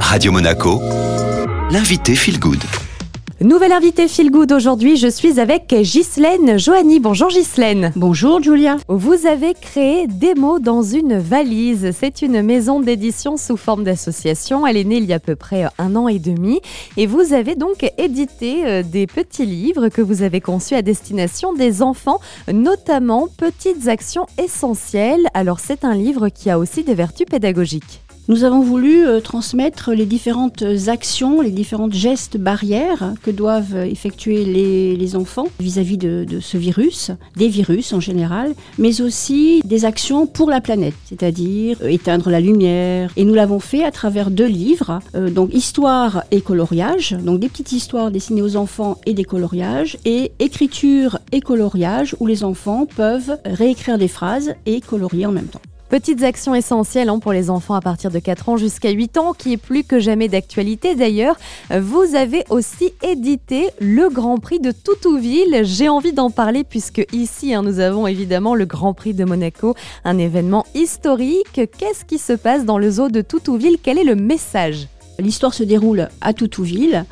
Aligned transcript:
Radio 0.00 0.32
Monaco, 0.32 0.80
l'invité 1.70 2.14
Feel 2.14 2.38
Good. 2.38 2.62
Nouvelle 3.42 3.72
invitée 3.72 4.08
Feel 4.08 4.30
Good 4.30 4.50
aujourd'hui, 4.50 4.96
je 4.96 5.08
suis 5.08 5.38
avec 5.38 5.66
Ghislaine 5.68 6.58
Joanny. 6.58 7.00
Bonjour 7.00 7.28
Ghislaine. 7.28 7.92
Bonjour 7.94 8.42
Julia. 8.42 8.76
Vous 8.88 9.26
avez 9.26 9.52
créé 9.52 10.06
mots 10.38 10.58
dans 10.58 10.82
une 10.82 11.18
valise. 11.18 11.90
C'est 11.92 12.22
une 12.22 12.40
maison 12.40 12.80
d'édition 12.80 13.36
sous 13.36 13.58
forme 13.58 13.84
d'association. 13.84 14.66
Elle 14.66 14.78
est 14.78 14.84
née 14.84 14.96
il 14.96 15.04
y 15.04 15.12
a 15.12 15.16
à 15.16 15.18
peu 15.18 15.36
près 15.36 15.66
un 15.76 15.96
an 15.96 16.08
et 16.08 16.18
demi. 16.18 16.62
Et 16.96 17.06
vous 17.06 17.34
avez 17.34 17.56
donc 17.56 17.84
édité 17.98 18.64
euh, 18.64 18.82
des 18.82 19.06
petits 19.06 19.44
livres 19.44 19.88
que 19.90 20.00
vous 20.00 20.22
avez 20.22 20.40
conçus 20.40 20.74
à 20.74 20.80
destination 20.80 21.52
des 21.52 21.82
enfants, 21.82 22.20
notamment 22.50 23.28
Petites 23.36 23.88
actions 23.88 24.26
essentielles. 24.42 25.26
Alors 25.34 25.60
c'est 25.60 25.84
un 25.84 25.94
livre 25.94 26.30
qui 26.30 26.48
a 26.48 26.58
aussi 26.58 26.84
des 26.84 26.94
vertus 26.94 27.26
pédagogiques. 27.26 28.00
Nous 28.28 28.42
avons 28.42 28.60
voulu 28.60 29.06
euh, 29.06 29.20
transmettre 29.20 29.92
les 29.92 30.04
différentes 30.04 30.64
actions, 30.88 31.40
les 31.40 31.52
différentes 31.52 31.92
gestes 31.92 32.36
barrières 32.36 33.14
que 33.22 33.30
doivent 33.30 33.76
effectuer 33.76 34.44
les, 34.44 35.14
enfants 35.14 35.46
vis-à-vis 35.60 35.96
de, 35.96 36.26
ce 36.40 36.56
virus, 36.56 37.12
des 37.36 37.46
virus 37.46 37.92
en 37.92 38.00
général, 38.00 38.54
mais 38.78 39.00
aussi 39.00 39.60
des 39.64 39.84
actions 39.84 40.26
pour 40.26 40.50
la 40.50 40.60
planète, 40.60 40.94
c'est-à-dire 41.04 41.78
euh, 41.82 41.88
éteindre 41.88 42.28
la 42.28 42.40
lumière. 42.40 43.12
Et 43.16 43.24
nous 43.24 43.34
l'avons 43.34 43.60
fait 43.60 43.84
à 43.84 43.92
travers 43.92 44.32
deux 44.32 44.48
livres, 44.48 44.98
euh, 45.14 45.30
donc 45.30 45.54
Histoire 45.54 46.24
et 46.32 46.40
coloriage, 46.40 47.12
donc 47.12 47.38
des 47.38 47.48
petites 47.48 47.70
histoires 47.70 48.10
dessinées 48.10 48.42
aux 48.42 48.56
enfants 48.56 48.98
et 49.06 49.14
des 49.14 49.24
coloriages, 49.24 49.98
et 50.04 50.32
Écriture 50.40 51.20
et 51.30 51.40
coloriage 51.40 52.16
où 52.18 52.26
les 52.26 52.42
enfants 52.42 52.86
peuvent 52.86 53.38
réécrire 53.44 53.98
des 53.98 54.08
phrases 54.08 54.54
et 54.66 54.80
colorier 54.80 55.26
en 55.26 55.32
même 55.32 55.46
temps. 55.46 55.62
Petites 55.88 56.24
actions 56.24 56.54
essentielles 56.54 57.08
hein, 57.08 57.20
pour 57.20 57.32
les 57.32 57.48
enfants 57.48 57.74
à 57.74 57.80
partir 57.80 58.10
de 58.10 58.18
4 58.18 58.48
ans 58.48 58.56
jusqu'à 58.56 58.90
8 58.90 59.18
ans, 59.18 59.32
qui 59.34 59.52
est 59.52 59.56
plus 59.56 59.84
que 59.84 60.00
jamais 60.00 60.28
d'actualité 60.28 60.94
d'ailleurs. 60.96 61.36
Vous 61.70 62.16
avez 62.16 62.44
aussi 62.50 62.92
édité 63.02 63.70
le 63.80 64.08
Grand 64.08 64.38
Prix 64.38 64.58
de 64.58 64.72
Toutouville. 64.72 65.60
J'ai 65.62 65.88
envie 65.88 66.12
d'en 66.12 66.30
parler 66.30 66.64
puisque 66.64 67.06
ici, 67.12 67.54
hein, 67.54 67.62
nous 67.62 67.78
avons 67.78 68.06
évidemment 68.06 68.54
le 68.54 68.64
Grand 68.64 68.94
Prix 68.94 69.14
de 69.14 69.24
Monaco, 69.24 69.74
un 70.04 70.18
événement 70.18 70.66
historique. 70.74 71.60
Qu'est-ce 71.78 72.04
qui 72.04 72.18
se 72.18 72.32
passe 72.32 72.64
dans 72.64 72.78
le 72.78 72.90
zoo 72.90 73.08
de 73.08 73.20
Toutouville? 73.20 73.78
Quel 73.82 73.98
est 73.98 74.04
le 74.04 74.16
message? 74.16 74.88
L'histoire 75.18 75.54
se 75.54 75.62
déroule 75.62 76.08
à 76.20 76.32
Toutouville 76.32 77.04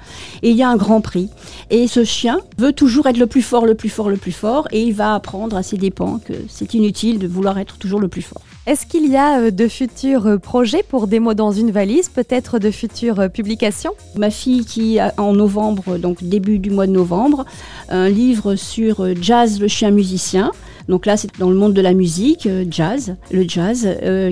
et 0.42 0.50
il 0.50 0.56
y 0.56 0.62
a 0.62 0.68
un 0.68 0.76
grand 0.76 1.00
prix. 1.00 1.28
Et 1.70 1.88
ce 1.88 2.04
chien 2.04 2.40
veut 2.58 2.72
toujours 2.72 3.06
être 3.06 3.18
le 3.18 3.26
plus 3.26 3.42
fort, 3.42 3.66
le 3.66 3.74
plus 3.74 3.88
fort, 3.88 4.10
le 4.10 4.16
plus 4.16 4.32
fort 4.32 4.68
et 4.72 4.82
il 4.82 4.92
va 4.92 5.14
apprendre 5.14 5.56
à 5.56 5.62
ses 5.62 5.76
dépens 5.76 6.18
que 6.18 6.34
c'est 6.48 6.74
inutile 6.74 7.18
de 7.18 7.26
vouloir 7.26 7.58
être 7.58 7.78
toujours 7.78 8.00
le 8.00 8.08
plus 8.08 8.22
fort. 8.22 8.42
Est-ce 8.66 8.86
qu'il 8.86 9.10
y 9.10 9.16
a 9.16 9.40
euh, 9.40 9.50
de 9.50 9.68
futurs 9.68 10.26
euh, 10.26 10.38
projets 10.38 10.82
pour 10.82 11.06
des 11.06 11.20
mots 11.20 11.34
dans 11.34 11.52
une 11.52 11.70
valise, 11.70 12.08
peut-être 12.08 12.58
de 12.58 12.70
futures 12.70 13.20
euh, 13.20 13.28
publications? 13.28 13.92
Ma 14.16 14.30
fille 14.30 14.64
qui 14.64 14.98
a 14.98 15.12
en 15.18 15.34
novembre, 15.34 15.98
donc 15.98 16.24
début 16.24 16.58
du 16.58 16.70
mois 16.70 16.86
de 16.86 16.92
novembre, 16.92 17.44
un 17.90 18.08
livre 18.08 18.56
sur 18.56 19.06
Jazz 19.20 19.60
le 19.60 19.68
chien 19.68 19.90
musicien. 19.90 20.50
Donc 20.88 21.06
là, 21.06 21.16
c'est 21.16 21.38
dans 21.38 21.50
le 21.50 21.56
monde 21.56 21.74
de 21.74 21.80
la 21.80 21.94
musique, 21.94 22.48
jazz, 22.70 23.16
le 23.30 23.44
jazz, 23.48 23.88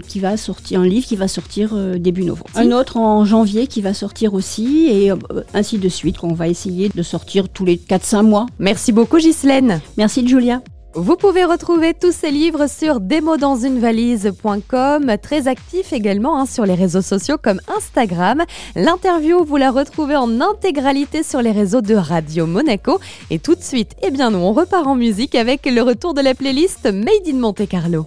qui 0.07 0.21
va 0.21 0.37
sortir, 0.37 0.81
un 0.81 0.87
livre 0.87 1.07
qui 1.07 1.17
va 1.17 1.29
sortir 1.29 1.75
début 1.99 2.25
novembre. 2.25 2.51
Un 2.55 2.73
autre 2.73 2.97
en 2.97 3.25
janvier 3.25 3.67
qui 3.67 3.81
va 3.81 3.95
sortir 3.95 4.35
aussi, 4.35 4.87
et 4.89 5.11
ainsi 5.55 5.79
de 5.79 5.89
suite, 5.89 6.19
qu'on 6.19 6.35
va 6.35 6.49
essayer 6.49 6.91
de 6.95 7.03
sortir 7.03 7.49
tous 7.49 7.65
les 7.65 7.77
4-5 7.77 8.23
mois. 8.23 8.47
Merci 8.59 8.93
beaucoup, 8.93 9.19
Ghislaine. 9.19 9.81
Merci, 9.97 10.27
Julia. 10.27 10.63
Vous 10.95 11.17
pouvez 11.17 11.45
retrouver 11.45 11.95
tous 11.95 12.13
ces 12.13 12.31
livres 12.31 12.69
sur 12.69 13.01
démoddansunevalise.com, 13.01 15.17
très 15.23 15.49
actif 15.49 15.95
également 15.95 16.39
hein, 16.39 16.45
sur 16.45 16.67
les 16.67 16.75
réseaux 16.75 17.01
sociaux 17.01 17.39
comme 17.41 17.63
Instagram. 17.75 18.43
L'interview, 18.77 19.43
vous 19.43 19.57
la 19.57 19.71
retrouvez 19.71 20.17
en 20.17 20.43
intégralité 20.43 21.23
sur 21.23 21.41
les 21.41 21.53
réseaux 21.53 21.81
de 21.81 21.95
Radio 21.95 22.47
Monaco. 22.47 23.01
Et 23.31 23.39
tout 23.39 23.55
de 23.55 23.63
suite, 23.63 23.93
eh 24.03 24.11
bien 24.11 24.31
nous, 24.31 24.41
on 24.41 24.53
repart 24.53 24.87
en 24.87 24.95
musique 24.95 25.35
avec 25.35 25.65
le 25.65 25.81
retour 25.81 26.13
de 26.13 26.21
la 26.21 26.35
playlist 26.35 26.85
Made 26.85 27.27
in 27.27 27.39
Monte 27.39 27.67
Carlo. 27.67 28.05